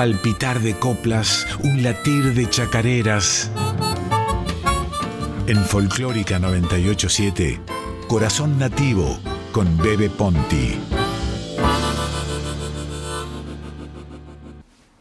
[0.00, 3.50] palpitar de coplas, un latir de chacareras.
[5.46, 7.60] En Folclórica 987,
[8.08, 9.20] Corazón Nativo
[9.52, 10.80] con Bebe Ponti.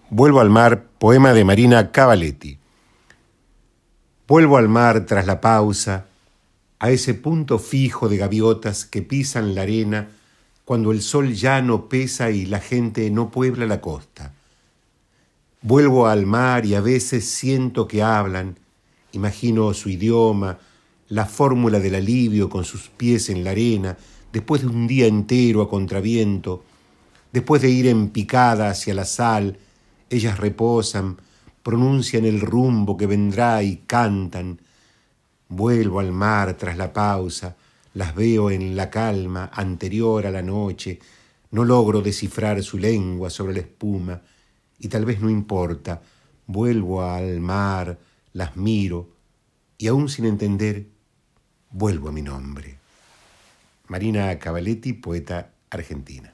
[0.09, 2.59] Vuelvo al mar, poema de Marina Cavaletti.
[4.27, 6.07] Vuelvo al mar tras la pausa,
[6.77, 10.09] a ese punto fijo de gaviotas que pisan la arena
[10.65, 14.33] cuando el sol ya no pesa y la gente no puebla la costa.
[15.61, 18.57] Vuelvo al mar y a veces siento que hablan,
[19.11, 20.57] imagino su idioma,
[21.09, 23.97] la fórmula del alivio con sus pies en la arena,
[24.31, 26.63] después de un día entero a contraviento,
[27.33, 29.57] después de ir en picada hacia la sal,
[30.09, 31.17] ellas reposan,
[31.61, 34.61] pronuncian el rumbo que vendrá y cantan.
[35.49, 37.57] Vuelvo al mar tras la pausa,
[37.95, 40.99] las veo en la calma anterior a la noche,
[41.51, 44.21] no logro descifrar su lengua sobre la espuma,
[44.79, 46.01] y tal vez no importa,
[46.47, 47.99] vuelvo al mar,
[48.33, 49.09] las miro,
[49.77, 50.87] y aún sin entender,
[51.71, 52.77] vuelvo a mi nombre.
[53.87, 56.33] Marina Cavaletti, poeta argentina.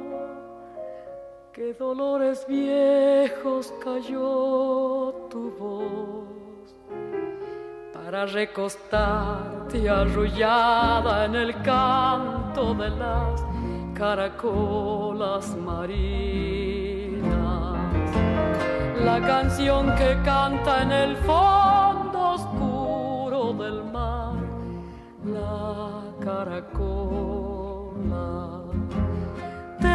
[1.61, 6.73] qué dolores viejos cayó tu voz
[7.93, 13.45] para recostarte arrullada en el canto de las
[13.93, 17.21] caracolas marinas.
[19.05, 24.33] La canción que canta en el fondo oscuro del mar,
[25.23, 27.30] la caracola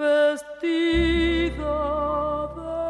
[0.00, 0.80] vestida
[1.60, 2.89] sirenitas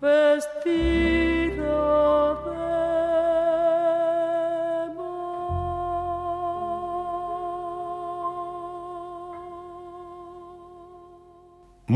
[0.00, 0.08] Muy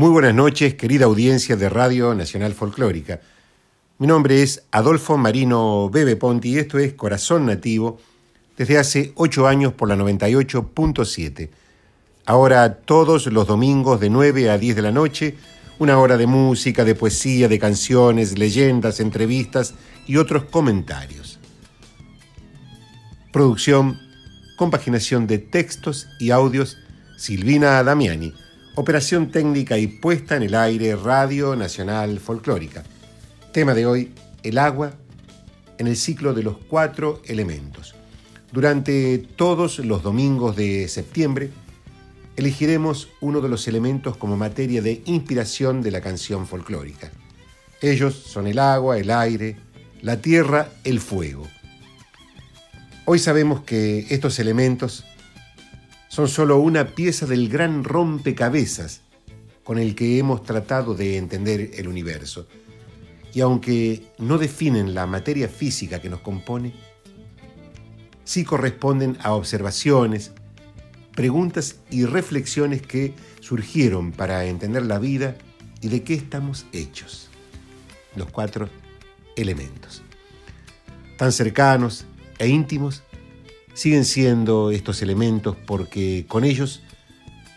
[0.09, 3.21] buenas noches, querida audiencia de Radio Nacional Folclórica.
[3.99, 7.99] Mi nombre es Adolfo Marino Bebe Ponti y esto es Corazón Nativo
[8.57, 11.49] desde hace ocho años por la 98.7.
[12.25, 15.37] Ahora todos los domingos de 9 a 10 de la noche,
[15.83, 19.73] una hora de música, de poesía, de canciones, leyendas, entrevistas
[20.07, 21.39] y otros comentarios.
[23.33, 23.99] Producción,
[24.55, 26.77] compaginación de textos y audios,
[27.17, 28.33] Silvina Damiani.
[28.75, 32.83] Operación técnica y puesta en el aire Radio Nacional Folclórica.
[33.51, 34.93] Tema de hoy, el agua
[35.79, 37.93] en el ciclo de los cuatro elementos.
[38.53, 41.49] Durante todos los domingos de septiembre
[42.35, 47.11] elegiremos uno de los elementos como materia de inspiración de la canción folclórica.
[47.81, 49.57] Ellos son el agua, el aire,
[50.01, 51.47] la tierra, el fuego.
[53.05, 55.03] Hoy sabemos que estos elementos
[56.07, 59.01] son solo una pieza del gran rompecabezas
[59.63, 62.47] con el que hemos tratado de entender el universo.
[63.33, 66.73] Y aunque no definen la materia física que nos compone,
[68.23, 70.31] sí corresponden a observaciones,
[71.15, 75.35] preguntas y reflexiones que surgieron para entender la vida
[75.81, 77.29] y de qué estamos hechos.
[78.15, 78.69] Los cuatro
[79.35, 80.01] elementos.
[81.17, 82.05] Tan cercanos
[82.39, 83.03] e íntimos
[83.73, 86.81] siguen siendo estos elementos porque con ellos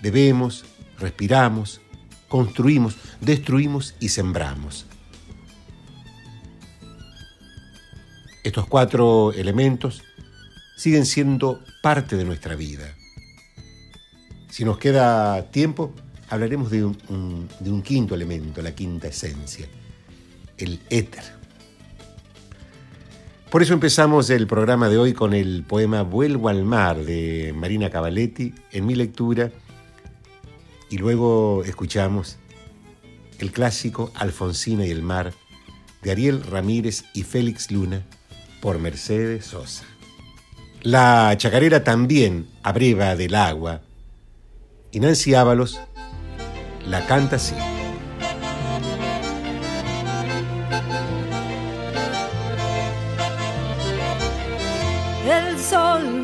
[0.03, 0.65] bebemos,
[0.99, 1.81] respiramos,
[2.29, 4.87] construimos, destruimos y sembramos.
[8.45, 10.03] Estos cuatro elementos
[10.77, 12.95] siguen siendo parte de nuestra vida.
[14.57, 15.93] Si nos queda tiempo,
[16.31, 19.69] hablaremos de un, quinto elemento, la quinta esencia,
[20.57, 21.23] el éter.
[23.51, 27.91] Por eso empezamos el programa de hoy con el poema Vuelvo al mar de Marina
[27.91, 29.51] Cavaletti en mi lectura
[30.89, 32.39] y luego escuchamos
[33.39, 35.35] el clásico Alfonsina y el mar
[36.01, 38.07] de Ariel Ramírez y Félix Luna
[38.63, 39.85] por Mercedes Sosa.
[40.81, 43.83] La chacarera también abreva del agua
[44.97, 45.79] y Nancy Ábalos
[46.87, 47.55] la canta así.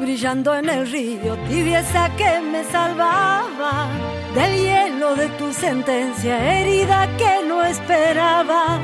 [0.01, 3.89] brillando en el río, tibieza que me salvaba
[4.35, 8.79] del hielo de tu sentencia, herida que no esperaba.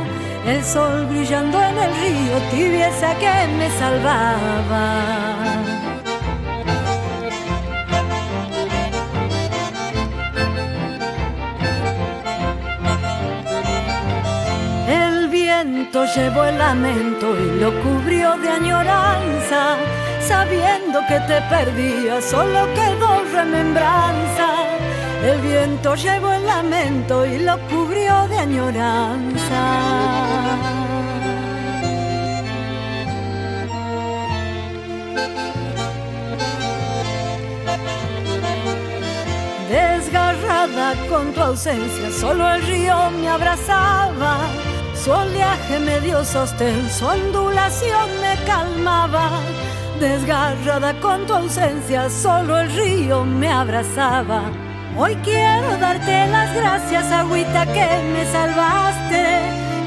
[0.46, 5.49] El sol brillando en el río, tibieza que me salvaba.
[15.65, 19.77] Viento llevó el lamento y lo cubrió de añoranza
[20.29, 24.48] sabiendo que te perdía, solo quedó remembranza.
[25.24, 29.65] El viento llevó el lamento y lo cubrió de añoranza.
[39.70, 44.68] Desgarrada con tu ausencia, solo el río me abrazaba.
[45.02, 49.31] Su oleaje me dio sostén, su ondulación me calmaba
[50.00, 54.43] Desgarrada con tu ausencia, solo el río me abrazaba.
[54.96, 59.24] Hoy quiero darte las gracias, agüita que me salvaste.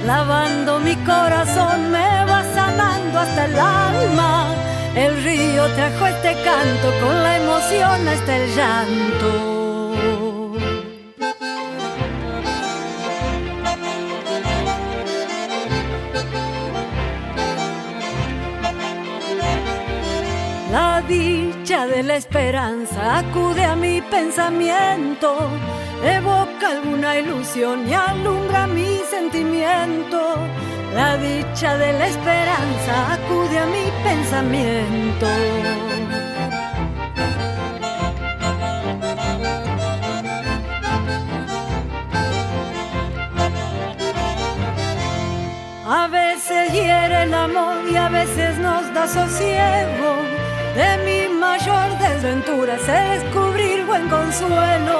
[0.05, 4.47] Lavando mi corazón me va sanando hasta el alma.
[4.95, 9.60] El río trajo este canto, con la emoción hasta el llanto.
[22.03, 25.35] la esperanza acude a mi pensamiento,
[26.03, 30.37] evoca alguna ilusión y alumbra mi sentimiento.
[30.95, 35.27] La dicha de la esperanza acude a mi pensamiento.
[45.87, 50.40] A veces hiere el amor y a veces nos da sosiego
[50.75, 54.99] de mi mayor desventura sé descubrir buen consuelo.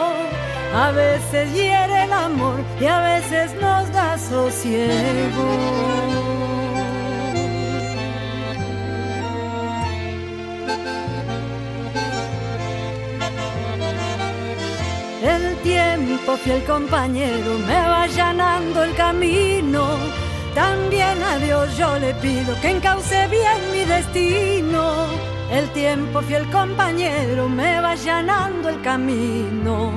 [0.76, 5.48] A veces hiere el amor y a veces nos da sosiego.
[15.24, 19.86] El tiempo, fiel compañero, me va allanando el camino.
[20.54, 25.31] También a Dios yo le pido que encauce bien mi destino.
[25.52, 29.92] El tiempo, fiel compañero, me va allanando el camino.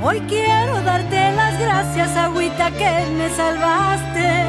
[0.00, 4.44] Hoy quiero darte las gracias, agüita que me salvaste.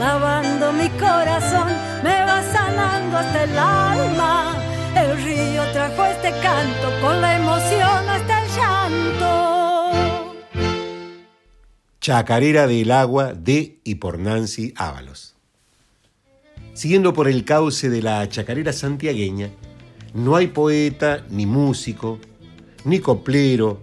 [0.00, 1.68] Lavando mi corazón,
[2.02, 4.56] me va sanando hasta el alma.
[4.96, 10.34] El río trajo este canto con la emoción hasta el llanto.
[12.00, 15.36] Chacarera del Agua de y por Nancy Ábalos.
[16.74, 19.50] Siguiendo por el cauce de la chacarera santiagueña,
[20.14, 22.18] no hay poeta, ni músico,
[22.84, 23.82] ni coplero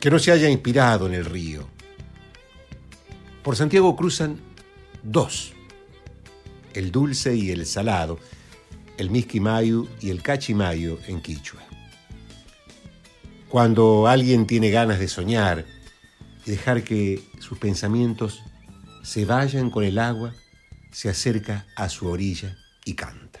[0.00, 1.66] que no se haya inspirado en el río.
[3.42, 4.38] Por Santiago cruzan
[5.02, 5.52] dos,
[6.74, 8.18] el dulce y el salado,
[8.98, 11.60] el misquimayu y el cachimayu en quichua.
[13.48, 15.64] Cuando alguien tiene ganas de soñar,
[16.44, 18.42] y dejar que sus pensamientos
[19.02, 20.34] se vayan con el agua,
[20.90, 23.40] se acerca a su orilla y canta.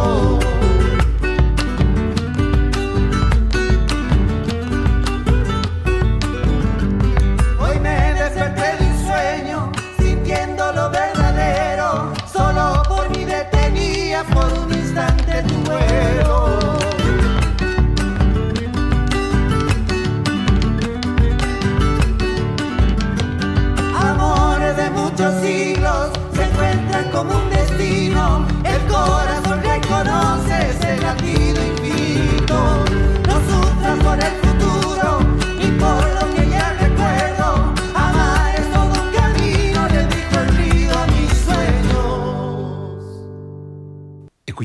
[0.00, 0.37] Oh.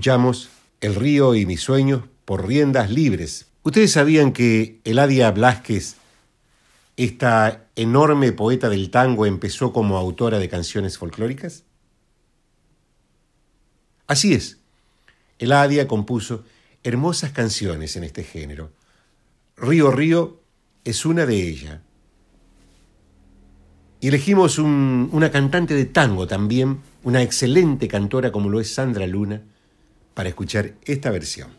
[0.03, 0.49] Escuchamos
[0.81, 3.47] El río y mis sueños por riendas libres.
[3.63, 5.95] ¿Ustedes sabían que Eladia Blasquez,
[6.97, 11.63] esta enorme poeta del tango, empezó como autora de canciones folclóricas?
[14.05, 14.57] Así es,
[15.39, 16.43] Eladia compuso
[16.83, 18.71] hermosas canciones en este género.
[19.55, 20.41] Río Río
[20.83, 21.79] es una de ellas.
[24.01, 29.43] Y elegimos una cantante de tango también, una excelente cantora como lo es Sandra Luna,
[30.13, 31.49] para escuchar esta versión.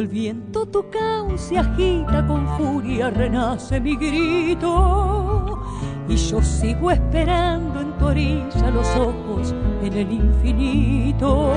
[0.00, 5.62] El viento tu cauce agita con furia, renace mi grito.
[6.08, 11.52] Y yo sigo esperando en tu orilla los ojos en el infinito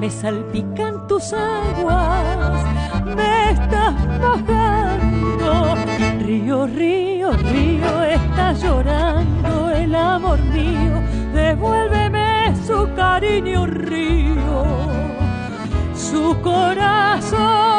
[0.00, 2.64] me salpican tus aguas,
[3.04, 5.74] me estás bajando.
[6.20, 11.02] Río, río, río, está llorando el amor mío,
[11.34, 14.64] devuélveme su cariño, río,
[16.20, 17.69] su corazón.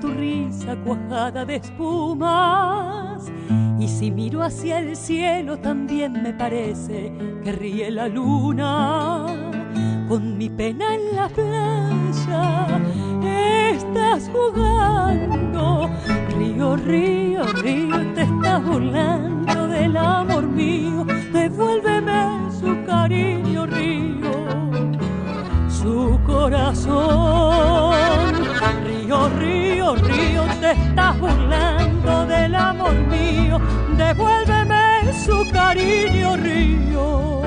[0.00, 3.30] Tu risa cuajada de espumas.
[3.78, 9.26] Y si miro hacia el cielo también me parece que ríe la luna.
[10.08, 12.66] Con mi pena en la playa
[13.70, 15.90] estás jugando.
[16.38, 21.04] Río, río, río, te estás burlando del amor mío.
[21.32, 24.32] Devuélveme su cariño, río,
[25.68, 28.23] su corazón.
[29.14, 33.60] Río, río, río, te estás burlando del amor mío.
[33.96, 37.42] Devuélveme su cariño, río,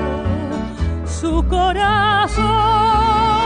[1.04, 3.37] su corazón.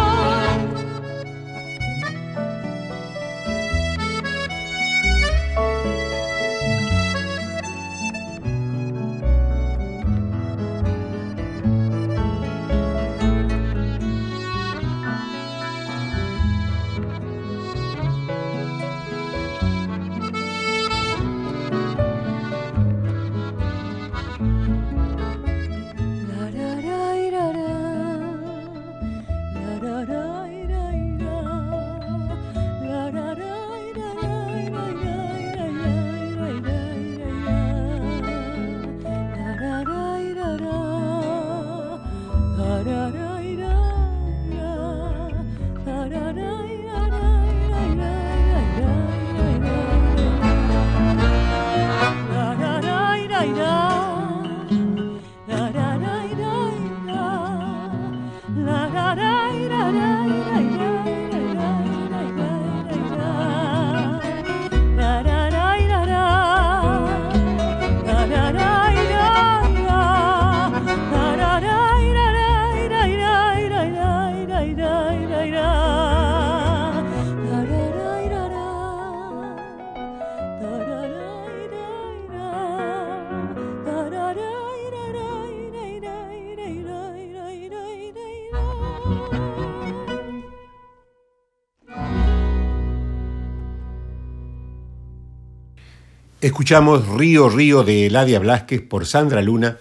[96.42, 99.78] Escuchamos Río Río de Eladia Blasquez por Sandra Luna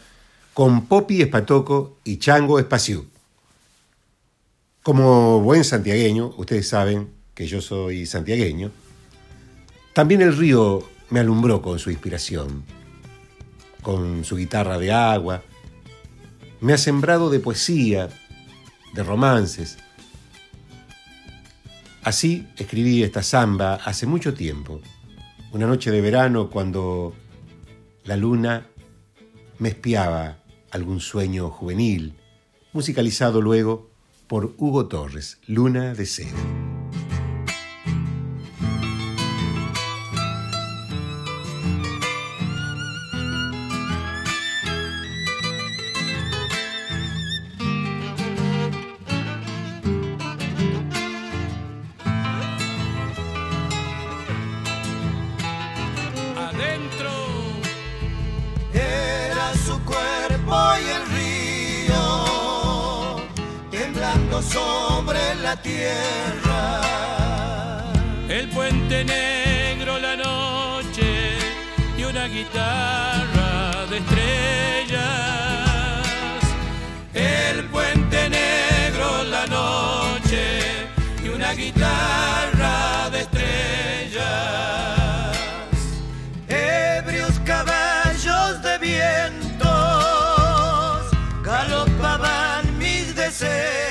[0.54, 3.08] con Popi Espatoco y Chango Espaciú.
[4.84, 8.70] Como buen santiagueño, ustedes saben que yo soy santiagueño,
[9.94, 12.64] también el río me alumbró con su inspiración,
[13.82, 15.42] con su guitarra de agua,
[16.60, 18.08] me ha sembrado de poesía,
[18.94, 19.80] de romances.
[22.04, 24.80] Así escribí esta samba hace mucho tiempo
[25.52, 27.14] una noche de verano cuando
[28.06, 28.68] la luna
[29.60, 30.38] me espiaba
[30.72, 32.16] algún sueño juvenil,
[32.74, 33.90] musicalizado luego
[34.28, 36.71] por Hugo Torres, Luna de Seda.
[72.28, 74.62] Guitarra de estrella
[77.14, 80.88] el puente negro, la noche
[81.24, 84.28] y una guitarra de estrellas.
[86.48, 89.70] Ebrios caballos de vientos
[91.44, 93.91] galopaban mis deseos.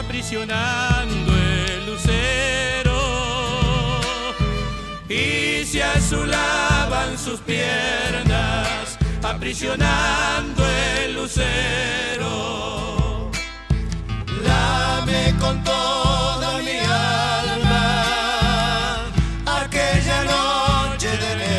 [0.00, 3.00] aprisionando el lucero.
[5.08, 10.62] Y se azulaban sus piernas, aprisionando
[11.02, 13.30] el lucero.
[14.42, 18.02] Lame con toda mi alma
[19.46, 21.50] aquella noche de enero.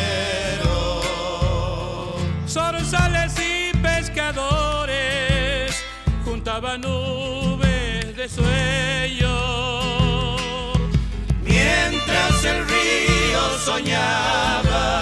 [13.71, 14.99] Soñaba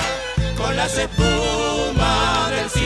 [0.55, 2.78] con las espumas del cielo.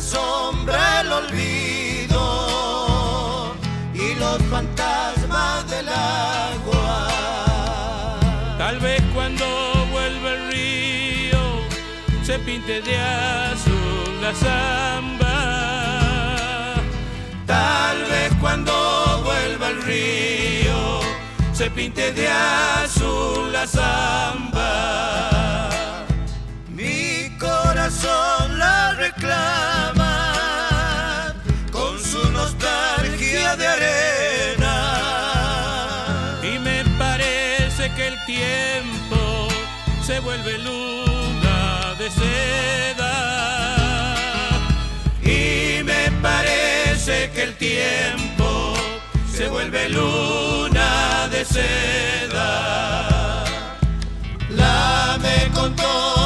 [0.00, 2.22] La sombra, el olvido
[3.92, 7.08] y los fantasmas del agua.
[8.56, 9.44] Tal vez cuando
[9.92, 11.40] vuelva el río
[12.22, 15.36] se pinte de azul la samba.
[17.46, 18.72] Tal vez cuando
[19.22, 21.00] vuelva el río
[21.52, 24.70] se pinte de azul la samba.
[26.68, 28.39] Mi corazón
[33.56, 34.76] de arena.
[36.42, 39.48] Y me parece que el tiempo
[40.02, 43.06] se vuelve luna de seda.
[45.22, 48.74] Y me parece que el tiempo
[49.32, 53.44] se vuelve luna de seda.
[54.50, 56.19] Lame con toda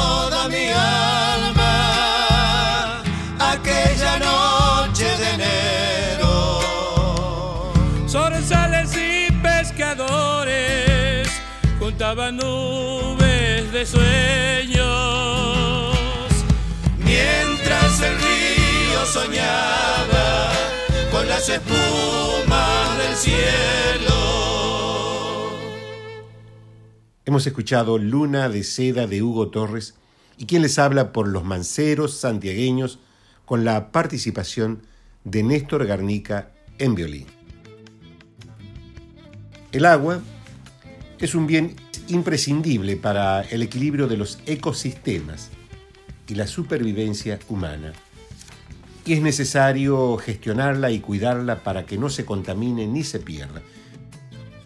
[12.13, 14.85] nubes de sueños.
[17.03, 20.51] Mientras el río soñaba
[21.11, 24.15] con las espumas del cielo.
[27.25, 29.95] Hemos escuchado Luna de Seda de Hugo Torres
[30.37, 32.99] y quien les habla por los manceros santiagueños
[33.45, 34.83] con la participación
[35.23, 37.25] de Néstor Garnica en violín.
[39.71, 40.19] El agua
[41.19, 41.75] es un bien
[42.07, 45.49] imprescindible para el equilibrio de los ecosistemas
[46.27, 47.93] y la supervivencia humana.
[49.05, 53.61] Y es necesario gestionarla y cuidarla para que no se contamine ni se pierda.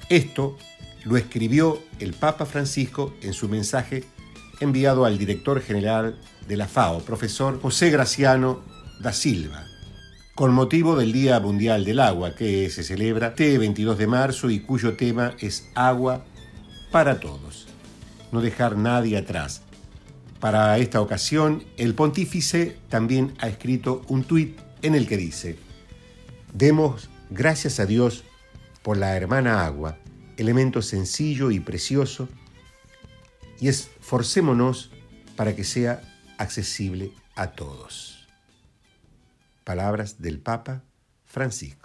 [0.09, 0.57] Esto
[1.03, 4.03] lo escribió el Papa Francisco en su mensaje
[4.59, 8.61] enviado al director general de la FAO, profesor José Graciano
[8.99, 9.65] da Silva,
[10.35, 14.59] con motivo del Día Mundial del Agua, que se celebra este 22 de marzo y
[14.59, 16.25] cuyo tema es Agua
[16.91, 17.67] para todos.
[18.31, 19.61] No dejar nadie atrás.
[20.39, 25.57] Para esta ocasión, el pontífice también ha escrito un tuit en el que dice,
[26.53, 28.23] Demos gracias a Dios
[28.81, 29.97] por la hermana agua,
[30.37, 32.29] elemento sencillo y precioso,
[33.59, 34.91] y esforcémonos
[35.35, 36.01] para que sea
[36.37, 38.27] accesible a todos.
[39.63, 40.83] Palabras del Papa
[41.25, 41.78] Francisco.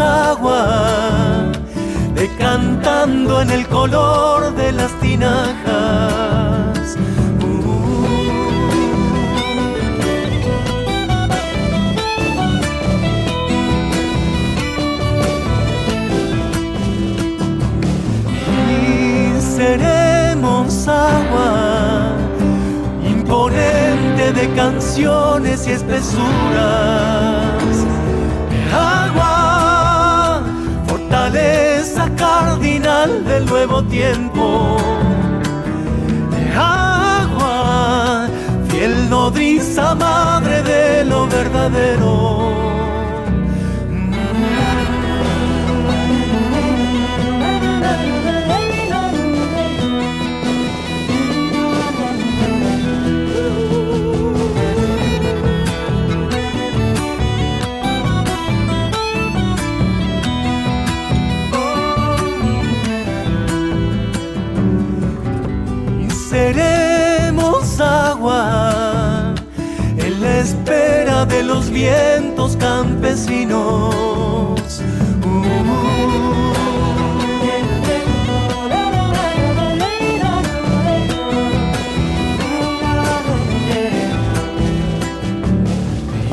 [0.00, 1.52] Agua,
[2.14, 6.10] decantando en el color de las tinajas.
[19.56, 22.16] Seremos agua,
[23.06, 27.50] imponente de canciones y espesuras.
[32.30, 34.76] Cardinal del nuevo tiempo.
[36.56, 38.28] Agua,
[38.68, 42.79] fiel nodriza madre de lo verdadero.
[71.80, 73.94] Vientos campesinos.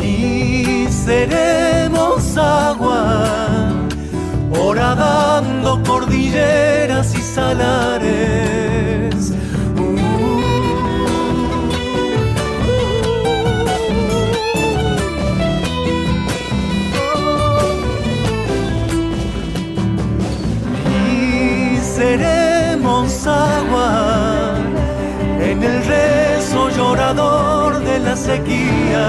[0.04, 3.72] Y seremos agua,
[4.52, 8.07] horadando cordilleras y salares.
[21.98, 24.54] Seremos agua
[25.50, 29.08] en el rezo llorador de la sequía.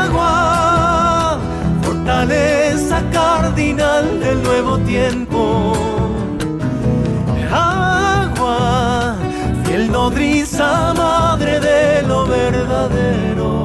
[0.00, 1.38] Agua,
[1.82, 5.74] fortaleza cardinal del nuevo tiempo.
[7.52, 9.16] Agua,
[9.64, 13.55] fiel nodriza madre de lo verdadero.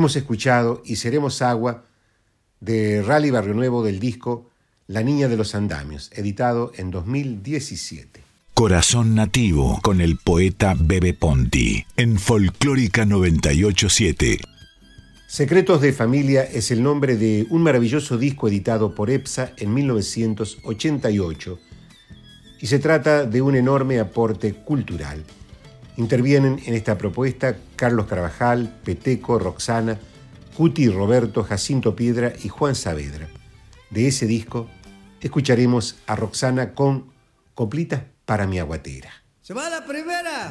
[0.00, 1.84] Hemos escuchado Y Seremos Agua
[2.58, 4.48] de Rally Barrio Nuevo del disco
[4.86, 8.22] La Niña de los Andamios, editado en 2017.
[8.54, 14.38] Corazón Nativo con el poeta Bebe Ponti en Folclórica 987.
[15.28, 21.58] Secretos de Familia es el nombre de un maravilloso disco editado por EPSA en 1988
[22.62, 25.22] y se trata de un enorme aporte cultural.
[26.00, 29.98] Intervienen en esta propuesta Carlos Carvajal, Peteco, Roxana,
[30.56, 33.28] Cuti, Roberto, Jacinto Piedra y Juan Saavedra.
[33.90, 34.66] De ese disco
[35.20, 37.12] escucharemos a Roxana con
[37.54, 39.10] Coplitas para mi aguatera.
[39.42, 40.50] Se va la primera.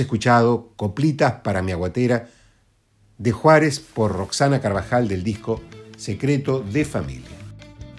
[0.00, 2.28] Escuchado Coplitas para mi aguatera
[3.18, 5.60] de Juárez por Roxana Carvajal del disco
[5.96, 7.36] Secreto de Familia.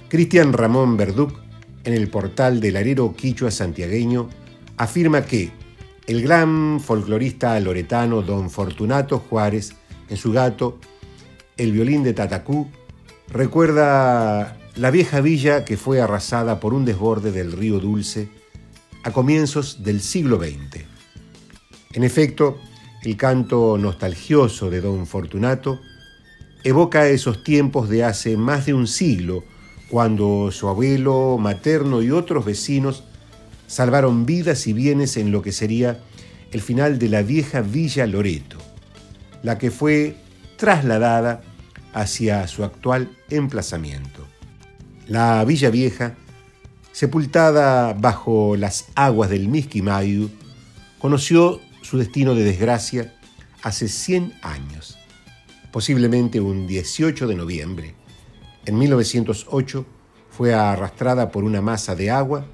[0.09, 1.39] Cristian Ramón Verduc,
[1.83, 4.29] en el portal del arero quichua santiagueño,
[4.77, 5.51] afirma que
[6.07, 9.73] el gran folclorista loretano don Fortunato Juárez,
[10.09, 10.79] en su gato,
[11.57, 12.67] el violín de Tatacú,
[13.29, 18.29] recuerda la vieja villa que fue arrasada por un desborde del río Dulce
[19.03, 20.90] a comienzos del siglo XX.
[21.93, 22.59] En efecto,
[23.03, 25.81] el canto nostalgioso de don Fortunato
[26.63, 29.43] evoca esos tiempos de hace más de un siglo,
[29.89, 33.03] cuando su abuelo materno y otros vecinos
[33.67, 35.99] salvaron vidas y bienes en lo que sería
[36.51, 38.57] el final de la vieja Villa Loreto,
[39.43, 40.15] la que fue
[40.57, 41.41] trasladada
[41.93, 44.25] hacia su actual emplazamiento.
[45.07, 46.15] La Villa Vieja,
[46.91, 50.29] sepultada bajo las aguas del Misquimayu,
[50.99, 53.13] conoció su destino de desgracia
[53.63, 54.97] hace 100 años,
[55.71, 57.95] posiblemente un 18 de noviembre.
[58.65, 59.85] En 1908
[60.29, 62.45] fue arrastrada por una masa de agua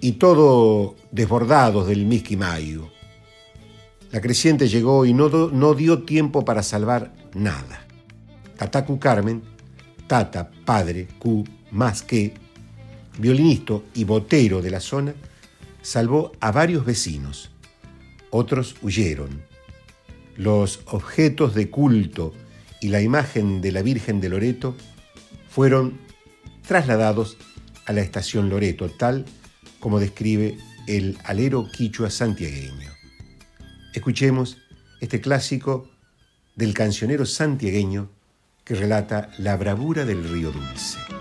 [0.00, 2.88] y todo desbordados del Misquimayu.
[4.12, 7.86] La creciente llegó y no, dio tiempo para salvar nada.
[8.56, 9.42] Tataku Carmen,
[10.06, 12.32] Tata, padre, Q, más que,
[13.18, 15.14] violinista y botero de la zona,
[15.82, 17.50] salvó a varios vecinos.
[18.30, 19.42] Otros huyeron.
[20.36, 22.34] Los objetos de culto
[22.80, 24.76] y la imagen de la Virgen de Loreto
[25.48, 25.98] fueron
[26.66, 27.38] trasladados
[27.86, 29.24] a la estación Loreto, tal
[29.80, 32.90] como describe el alero quichua santiagueño.
[33.94, 34.58] Escuchemos
[35.00, 35.88] este clásico
[36.54, 38.10] del cancionero santiagueño
[38.64, 41.15] que relata la bravura del río Dulce.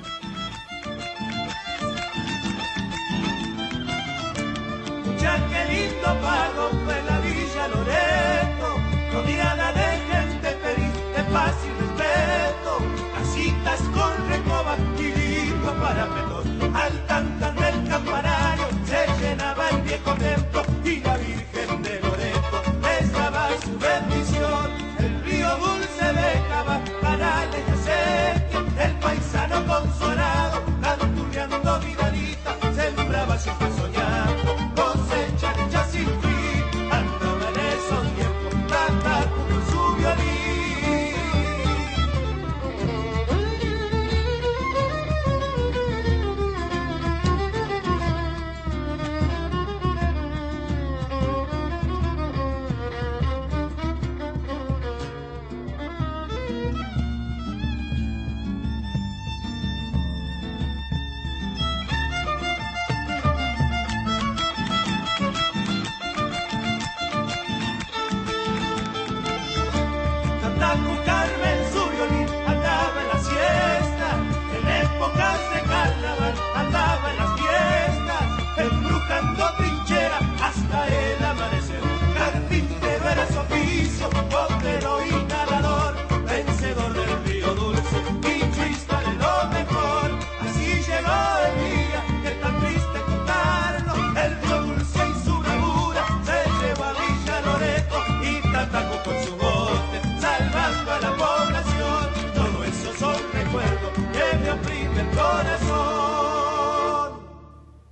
[20.26, 20.75] El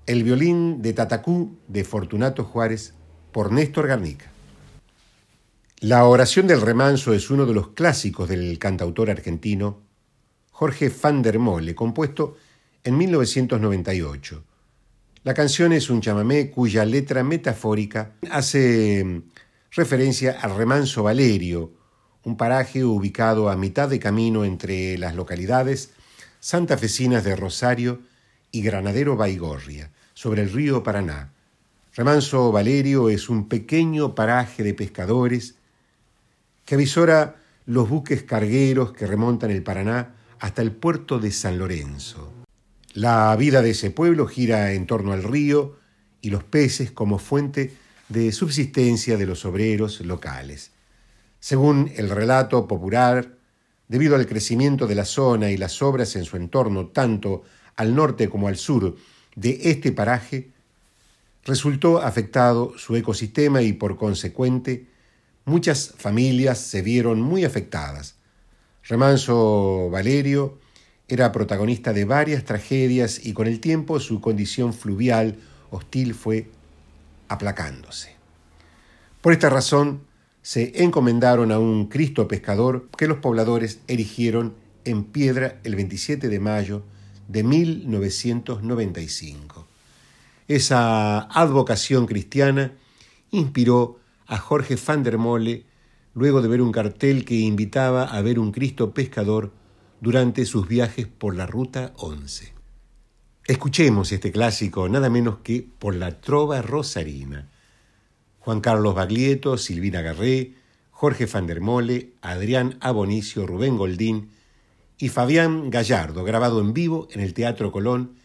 [0.05, 2.93] El violín de Tatacú de Fortunato Juárez
[3.31, 4.32] por Néstor Garnica.
[5.83, 9.81] La oración del remanso es uno de los clásicos del cantautor argentino
[10.51, 12.37] Jorge van der Mole, compuesto
[12.85, 14.45] en 1998.
[15.25, 19.23] La canción es un chamamé cuya letra metafórica hace mm,
[19.71, 21.73] referencia al remanso Valerio,
[22.23, 25.91] un paraje ubicado a mitad de camino entre las localidades
[26.39, 27.99] santafesinas de Rosario
[28.53, 31.33] y Granadero Baigorria, sobre el río Paraná.
[31.93, 35.55] Remanso Valerio es un pequeño paraje de pescadores
[36.65, 37.35] que avisora
[37.65, 42.31] los buques cargueros que remontan el Paraná hasta el puerto de San Lorenzo.
[42.93, 45.77] La vida de ese pueblo gira en torno al río
[46.21, 47.73] y los peces como fuente
[48.09, 50.71] de subsistencia de los obreros locales.
[51.39, 53.35] Según el relato popular,
[53.87, 57.43] debido al crecimiento de la zona y las obras en su entorno, tanto
[57.75, 58.95] al norte como al sur
[59.35, 60.51] de este paraje,
[61.43, 64.87] resultó afectado su ecosistema y por consecuente
[65.45, 68.15] muchas familias se vieron muy afectadas.
[68.83, 70.59] Remanso Valerio
[71.07, 75.39] era protagonista de varias tragedias y con el tiempo su condición fluvial
[75.69, 76.51] hostil fue
[77.27, 78.15] aplacándose.
[79.21, 80.03] Por esta razón,
[80.41, 86.39] se encomendaron a un Cristo pescador que los pobladores erigieron en piedra el 27 de
[86.39, 86.83] mayo
[87.29, 89.65] de 1995.
[90.49, 92.73] Esa advocación cristiana
[93.31, 94.02] inspiró
[94.33, 95.63] a Jorge van der Mole
[96.15, 99.53] luego de ver un cartel que invitaba a ver un Cristo pescador
[100.01, 102.51] durante sus viajes por la Ruta 11.
[103.45, 107.51] Escuchemos este clásico nada menos que por la Trova Rosarina.
[108.39, 110.55] Juan Carlos Baglietto, Silvina Garré,
[110.89, 114.31] Jorge van der Mole, Adrián Abonicio, Rubén Goldín
[114.97, 118.15] y Fabián Gallardo, grabado en vivo en el Teatro Colón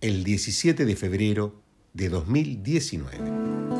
[0.00, 1.60] el 17 de febrero
[1.92, 3.79] de 2019.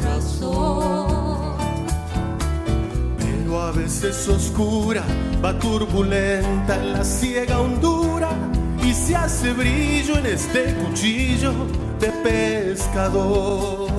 [3.71, 5.03] a veces oscura,
[5.43, 8.31] va turbulenta en la ciega hondura
[8.83, 11.53] y se hace brillo en este cuchillo
[11.99, 13.90] de pescador.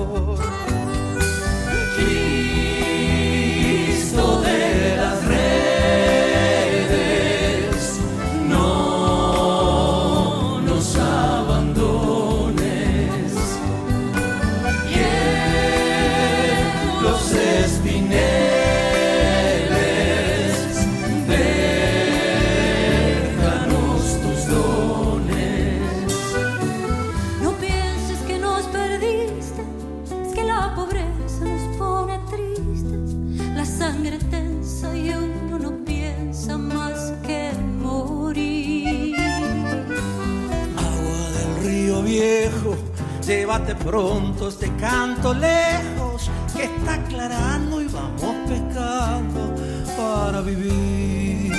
[43.63, 49.53] Llévate pronto este canto lejos que está aclarando y vamos pescando
[49.97, 51.51] para vivir.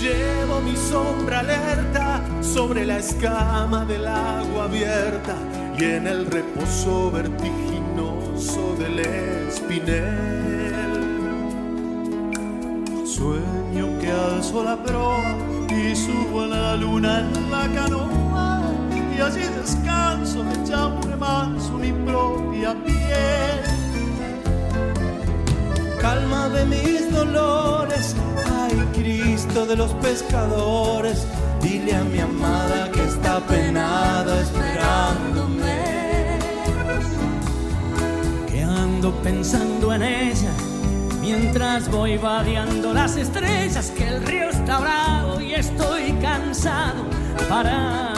[0.00, 5.36] Llevo mi sombra alerta sobre la escama del agua abierta
[5.78, 10.38] y en el reposo vertiginoso del espinel.
[13.04, 15.47] Sueño que alzo la proa
[16.04, 18.62] subo a la luna en la canoa
[19.16, 23.60] y allí descanso echa un remanso mi propia piel.
[26.00, 28.14] Calma de mis dolores,
[28.60, 31.26] ay Cristo de los pescadores,
[31.62, 35.78] dile a mi amada que está penada esperándome.
[38.48, 40.52] Que ando pensando en ella
[41.30, 47.04] Mientras voy vadeando las estrellas, que el río está bravo y estoy cansado
[47.50, 48.17] para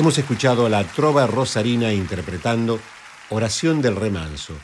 [0.00, 2.80] Hemos escuchado a la trova rosarina interpretando
[3.28, 4.54] Oración del Remanso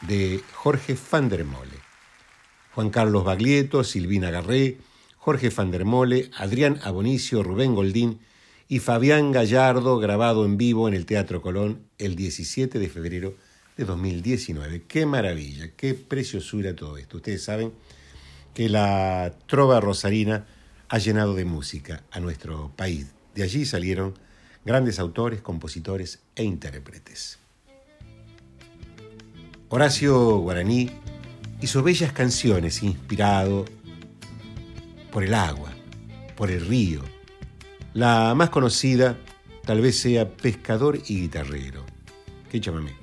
[0.00, 1.76] de Jorge van der Mole.
[2.74, 4.78] Juan Carlos Baglietto, Silvina Garré,
[5.18, 8.22] Jorge van der Mole, Adrián Abonicio, Rubén Goldín
[8.66, 13.36] y Fabián Gallardo, grabado en vivo en el Teatro Colón el 17 de febrero
[13.76, 14.82] de 2019.
[14.88, 17.18] Qué maravilla, qué preciosura todo esto.
[17.18, 17.72] Ustedes saben
[18.52, 20.44] que la trova rosarina
[20.88, 23.06] ha llenado de música a nuestro país.
[23.36, 24.14] De allí salieron
[24.64, 27.38] grandes autores, compositores e intérpretes.
[29.68, 30.90] Horacio Guaraní
[31.60, 33.64] hizo bellas canciones inspirado
[35.10, 35.72] por el agua,
[36.36, 37.02] por el río.
[37.94, 39.18] La más conocida
[39.64, 41.84] tal vez sea Pescador y Guitarrero.
[42.50, 42.94] Qué chamamé.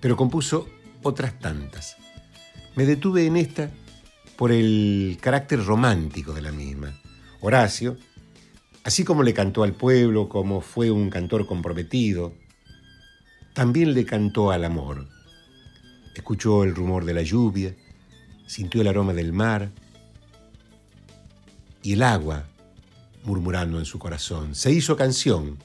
[0.00, 0.68] Pero compuso
[1.02, 1.96] otras tantas.
[2.76, 3.70] Me detuve en esta
[4.36, 6.92] por el carácter romántico de la misma.
[7.40, 7.96] Horacio,
[8.84, 12.34] así como le cantó al pueblo, como fue un cantor comprometido,
[13.54, 15.08] también le cantó al amor.
[16.14, 17.74] Escuchó el rumor de la lluvia,
[18.46, 19.70] sintió el aroma del mar
[21.82, 22.44] y el agua
[23.24, 24.54] murmurando en su corazón.
[24.54, 25.58] Se hizo canción,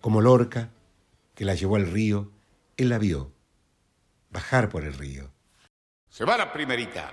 [0.00, 0.70] como Lorca,
[1.34, 2.30] que la llevó al río,
[2.76, 3.32] él la vio
[4.30, 5.30] bajar por el río.
[6.08, 7.12] Se va la primerita.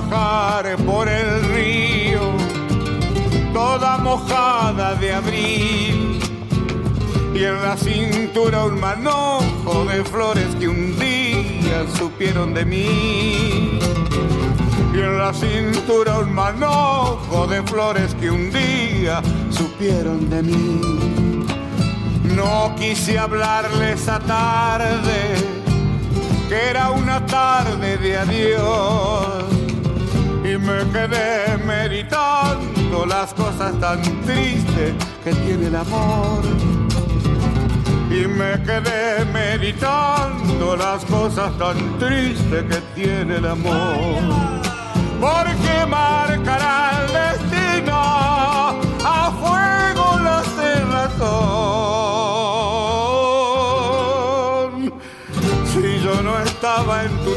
[0.00, 2.32] Bajar por el río,
[3.52, 6.18] toda mojada de abril,
[7.32, 13.78] y en la cintura un manojo de flores que un día supieron de mí.
[14.92, 20.80] Y en la cintura un manojo de flores que un día supieron de mí.
[22.36, 25.20] No quise hablarles esa tarde,
[26.48, 29.63] que era una tarde de adiós
[30.64, 36.42] me quedé meditando las cosas tan tristes que tiene el amor.
[38.10, 44.22] Y me quedé meditando las cosas tan tristes que tiene el amor.
[45.20, 47.96] Porque marcará el destino
[49.04, 51.74] a fuego la cerrazón.
[55.72, 57.34] Si yo no estaba en tu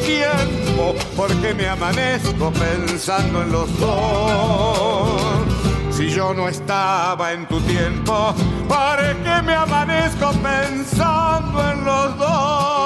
[0.78, 5.22] tiempo, porque me amanezco pensando en los dos.
[5.92, 8.34] Si yo no estaba en tu tiempo,
[8.68, 12.77] ¿para qué me amanezco pensando en los dos?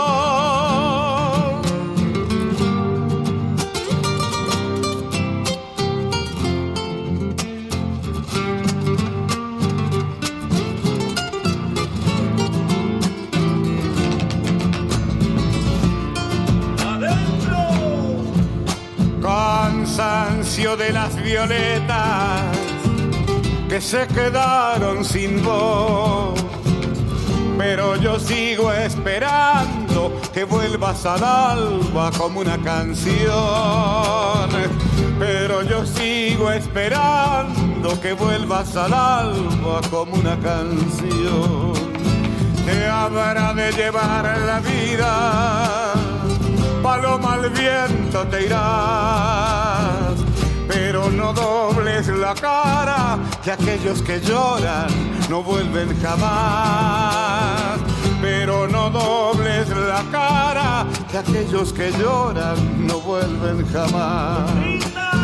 [20.61, 22.55] De las violetas
[23.67, 26.39] que se quedaron sin voz.
[27.57, 33.17] Pero yo sigo esperando que vuelvas al alba como una canción.
[35.17, 41.73] Pero yo sigo esperando que vuelvas al alba como una canción.
[42.65, 45.91] Te habrá de llevar la vida
[46.81, 49.60] paloma al viento te irás.
[50.91, 54.89] Pero no dobles la cara, que aquellos que lloran
[55.29, 57.79] no vuelven jamás.
[58.21, 64.51] Pero no dobles la cara, que aquellos que lloran no vuelven jamás.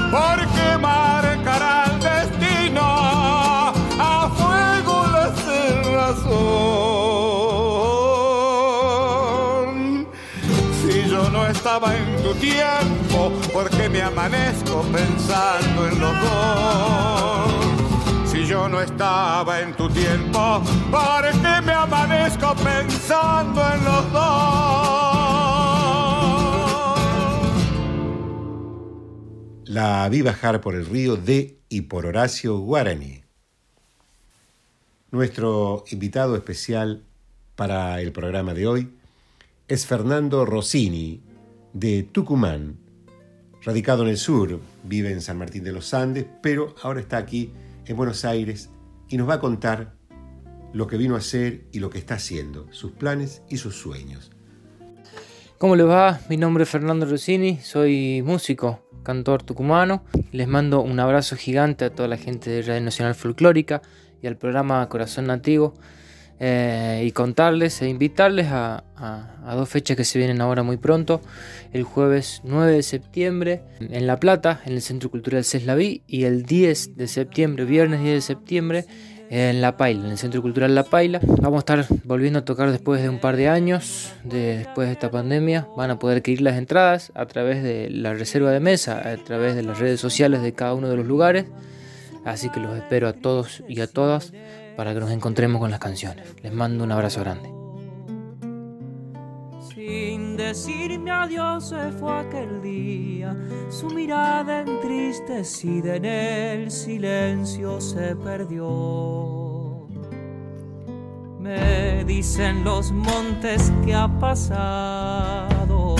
[0.09, 7.36] Porque marcará el destino a fuego la cerrazón.
[11.67, 17.51] Estaba en tu tiempo, porque me amanezco pensando en los dos.
[18.31, 24.47] Si yo no estaba en tu tiempo, ¿por qué me amanezco pensando en los dos?
[29.65, 33.25] La vi bajar por el río de y por Horacio Guarani.
[35.11, 37.03] Nuestro invitado especial
[37.57, 38.89] para el programa de hoy
[39.67, 41.26] es Fernando Rossini,
[41.79, 42.79] de Tucumán,
[43.61, 47.53] radicado en el sur, vive en San Martín de los Andes, pero ahora está aquí
[47.85, 48.71] en Buenos Aires
[49.07, 49.93] y nos va a contar
[50.73, 54.31] lo que vino a hacer y lo que está haciendo, sus planes y sus sueños.
[55.59, 56.19] ¿Cómo le va?
[56.29, 60.03] Mi nombre es Fernando Rossini, soy músico, cantor tucumano.
[60.31, 63.83] Les mando un abrazo gigante a toda la gente de Radio Nacional Folclórica
[64.21, 65.75] y al programa Corazón Nativo.
[66.39, 68.83] Eh, y contarles e invitarles a,
[69.55, 71.21] dos fechas que se vienen ahora muy pronto.
[71.73, 76.43] El jueves 9 de septiembre en La Plata, en el Centro Cultural Ceslaví, y el
[76.43, 78.85] 10 de septiembre, viernes 10 de septiembre,
[79.29, 81.19] en La Paila, en el Centro Cultural La Paila.
[81.41, 85.09] Vamos a estar volviendo a tocar después de un par de años, después de esta
[85.09, 85.67] pandemia.
[85.75, 89.55] Van a poder adquirir las entradas a través de la reserva de mesa, a través
[89.55, 91.45] de las redes sociales de cada uno de los lugares.
[92.25, 94.33] Así que los espero a todos y a todas
[94.77, 96.35] para que nos encontremos con las canciones.
[96.43, 97.51] Les mando un abrazo grande.
[99.73, 103.35] Sin decirme adiós se fue aquel día,
[103.69, 109.87] su mirada entristecida en el silencio se perdió.
[111.39, 115.95] Me dicen los montes que ha pasado,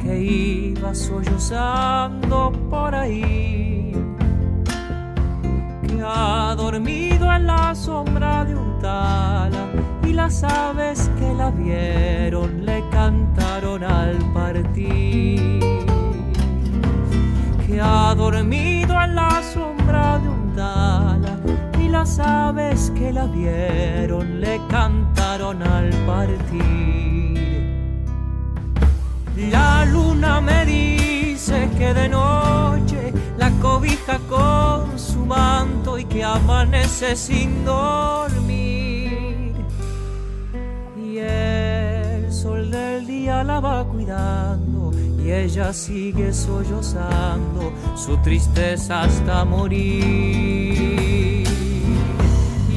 [0.00, 3.69] que iba sollozando por ahí
[6.04, 9.68] ha dormido en la sombra de un tala
[10.04, 15.60] y las aves que la vieron le cantaron al partir.
[17.66, 21.38] Que ha dormido en la sombra de un tala
[21.78, 27.20] y las aves que la vieron le cantaron al partir.
[29.50, 37.16] La luna me dice que de noche la cobija con su manto y que amanece
[37.16, 39.54] sin dormir.
[41.02, 44.92] Y el sol del día la va cuidando
[45.24, 49.88] y ella sigue sollozando su tristeza hasta morir.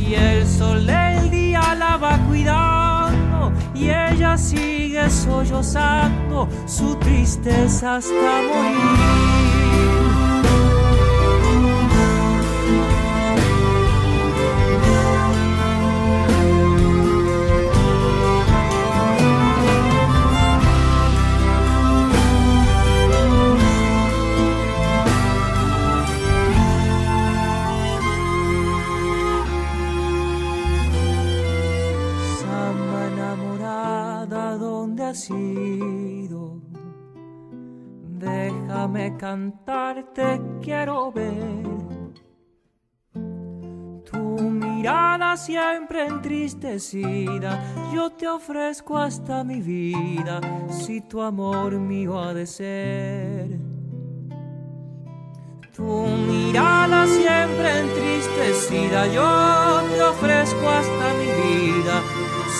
[0.01, 8.31] Y el sol del día la va cuidando y ella sigue sollozando su tristeza hasta
[8.49, 9.32] morir.
[38.93, 42.13] Déjame cantarte, quiero ver
[44.05, 47.59] tu mirada siempre entristecida.
[47.91, 50.39] Yo te ofrezco hasta mi vida,
[50.69, 53.47] si tu amor mío ha de ser.
[55.75, 61.99] Tu mirada siempre entristecida, yo te ofrezco hasta mi vida,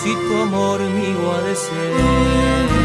[0.02, 2.83] si tu amor mío ha de ser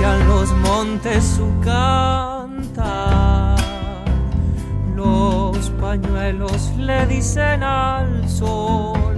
[0.00, 3.56] los montes su cantar.
[4.96, 9.16] Los pañuelos le dicen al sol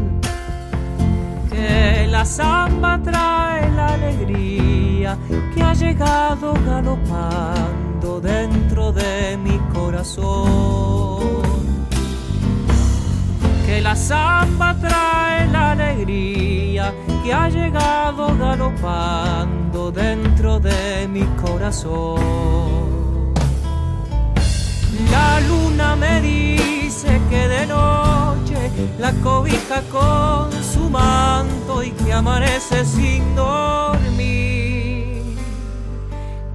[1.50, 5.16] que la samba trae la alegría
[5.54, 11.42] que ha llegado galopando dentro de mi corazón.
[13.66, 15.72] Que la samba trae la
[17.22, 23.32] que ha llegado galopando dentro de mi corazón.
[25.10, 32.84] La luna me dice que de noche la cobija con su manto y que amanece
[32.84, 35.22] sin dormir.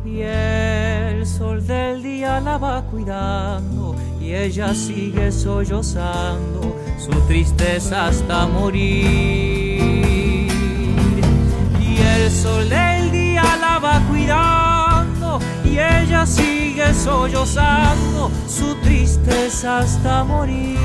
[0.06, 8.48] Y el sol del día la va cuidando y ella sigue sollozando su tristeza hasta
[8.48, 9.59] morir
[12.30, 20.78] el sol del día la va cuidando y ella sigue sollozando su tristeza hasta morir.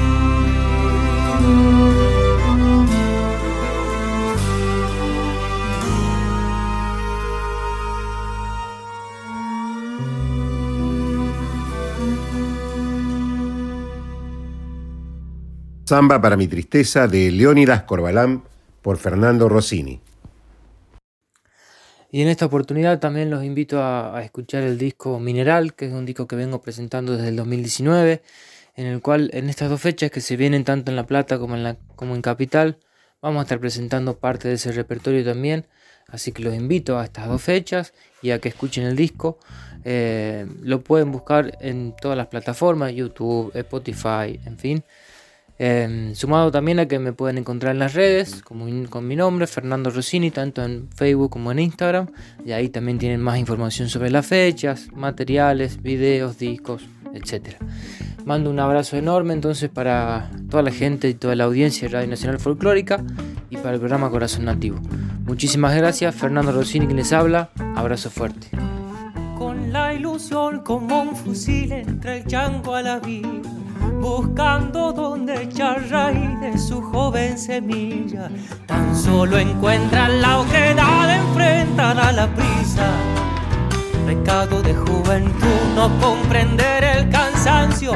[15.84, 18.42] Samba para mi tristeza de Leónidas Corbalán
[18.80, 20.03] por Fernando Rossini.
[22.14, 26.06] Y en esta oportunidad también los invito a, escuchar el disco Mineral, que es un
[26.06, 28.22] disco que vengo presentando desde el 2019,
[28.76, 31.56] en el cual en estas dos fechas que se vienen tanto en La Plata como
[31.56, 32.78] en, Capital,
[33.20, 35.66] vamos a estar presentando parte de ese repertorio también.
[36.06, 37.92] Así que los invito a estas dos fechas
[38.22, 39.40] y a que escuchen el disco.
[39.84, 44.84] Eh, lo pueden buscar en todas las plataformas, YouTube, Spotify, en fin.
[45.56, 49.46] Em, sumado también a que me pueden encontrar en las redes como con mi nombre,
[49.46, 52.08] Fernando Rossini, tanto en Facebook como en Instagram.
[52.44, 56.82] Y ahí también tienen más información sobre las fechas, materiales, videos, discos,
[57.14, 57.56] etc.
[58.24, 62.08] Mando un abrazo enorme entonces para toda la gente y toda la audiencia de Radio
[62.08, 63.04] Nacional Folclórica
[63.48, 64.80] y para el programa Corazón Nativo.
[65.24, 67.50] Muchísimas gracias, Fernando Rossini quien les habla.
[67.76, 68.48] Abrazo fuerte.
[69.38, 73.42] Con la ilusión como un fusil entre el chango a la vida
[74.04, 78.28] buscando donde echar raíz de su joven semilla.
[78.66, 82.86] Tan solo encuentra la oquedad enfrentada a la prisa.
[84.04, 87.92] Pecado de juventud no comprender el cansancio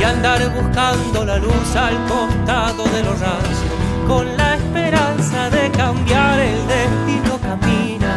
[0.00, 3.70] y andar buscando la luz al costado de los rancios.
[4.08, 8.12] Con la esperanza de cambiar el destino camina.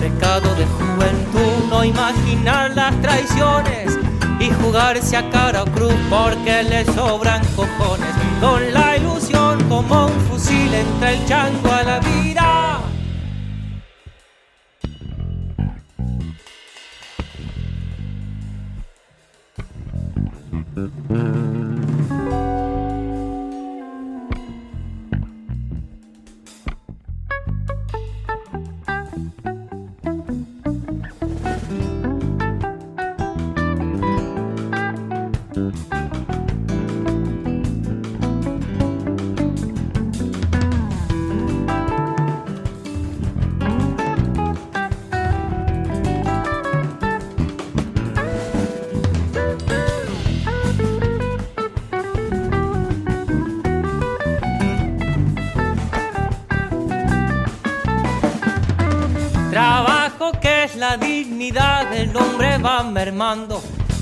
[0.00, 4.05] Pecado de juventud no imaginar las traiciones
[4.46, 8.14] y jugarse a cara o cruz porque le sobran cojones.
[8.40, 12.35] Con la ilusión como un fusil entre el chango a la vida.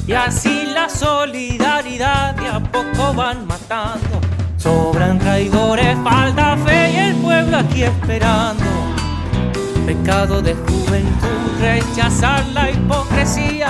[0.09, 4.21] Y así la solidaridad de a poco van matando.
[4.57, 8.65] Sobran traidores, falta fe y el pueblo aquí esperando.
[9.87, 13.69] Pecado de juventud, rechazar la hipocresía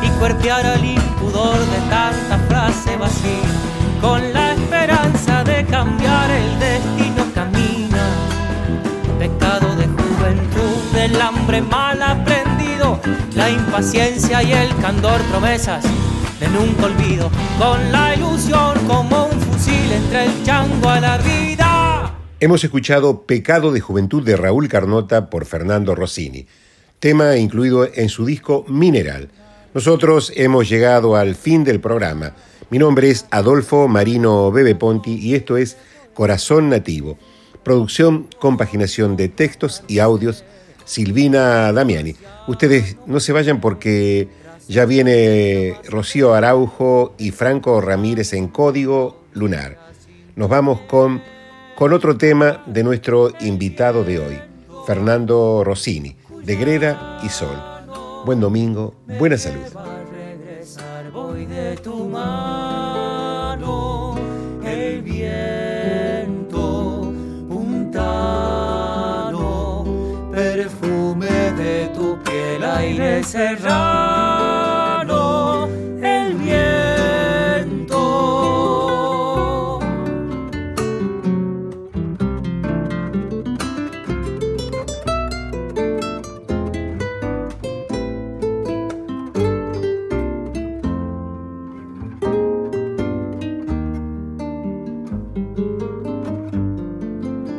[0.00, 3.52] y cuerpear al impudor de tanta frase vacía.
[4.00, 8.04] Con la esperanza de cambiar el destino camina.
[9.18, 11.85] Pecado de juventud, del hambre aprendido,
[13.34, 15.84] la impaciencia y el candor promesas
[16.40, 22.14] de nunca olvido, con la ilusión como un fusil entre el chango a la vida.
[22.38, 26.46] Hemos escuchado Pecado de Juventud de Raúl Carnota por Fernando Rossini,
[27.00, 29.30] tema incluido en su disco Mineral.
[29.72, 32.34] Nosotros hemos llegado al fin del programa.
[32.68, 35.78] Mi nombre es Adolfo Marino Bebe Ponti y esto es
[36.12, 37.18] Corazón Nativo.
[37.62, 40.44] Producción, compaginación de textos y audios,
[40.86, 42.14] Silvina Damiani.
[42.46, 44.28] Ustedes no se vayan porque
[44.68, 49.78] ya viene Rocío Araujo y Franco Ramírez en Código Lunar.
[50.34, 51.22] Nos vamos con,
[51.76, 54.38] con otro tema de nuestro invitado de hoy,
[54.86, 57.56] Fernando Rossini, de Greda y Sol.
[58.24, 59.62] Buen domingo, buena salud.
[73.26, 75.16] Serrano,
[76.00, 77.96] el viento.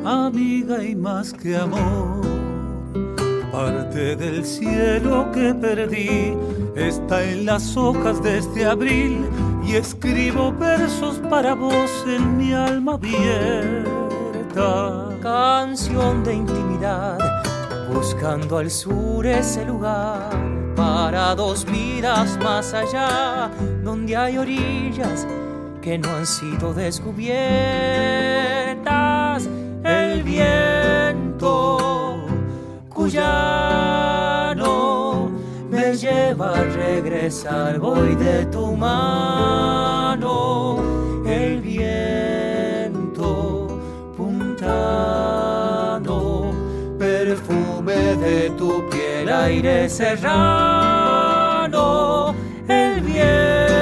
[0.05, 1.96] amiga y más que amor.
[4.15, 6.33] Del cielo que perdí
[6.77, 9.25] está en las hojas de este abril
[9.65, 13.83] y escribo versos para vos en mi alma abierta.
[15.21, 17.17] Canción de intimidad,
[17.93, 20.29] buscando al sur ese lugar
[20.73, 23.51] para dos vidas más allá,
[23.83, 25.27] donde hay orillas
[25.81, 29.49] que no han sido descubiertas.
[29.83, 32.25] El viento
[32.89, 33.56] cuyano
[36.57, 40.23] lleva a regresar, voy de tu mano.
[41.25, 43.19] El viento
[44.15, 45.41] puntano,
[46.97, 50.25] perfume de tu piel, aire serrano.
[52.67, 53.76] El viento.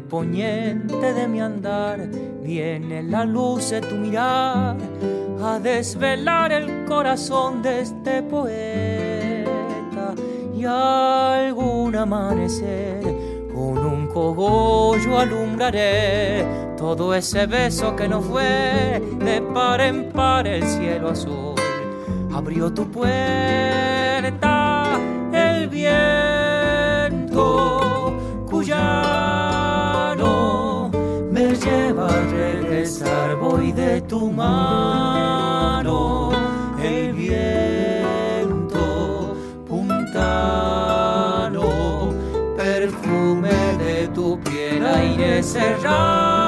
[0.00, 2.08] El poniente de mi andar
[2.42, 4.74] viene la luz de tu mirar
[5.42, 9.44] a desvelar el corazón de este poeta
[10.56, 13.02] y algún amanecer.
[13.54, 16.46] Con un cogollo alumbraré
[16.78, 21.56] todo ese beso que no fue de par en par el cielo azul.
[22.32, 23.38] Abrió tu puerta
[25.34, 26.56] el viento
[28.48, 29.29] cuyano
[34.10, 35.98] tu mano
[36.82, 38.82] el viento
[39.68, 41.62] puntano
[42.56, 46.39] perfume de tu piel aire cerrado